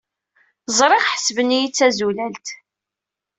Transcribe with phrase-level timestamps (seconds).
[0.77, 2.47] Ẓriɣ ḥesben-iyi d tazulalt.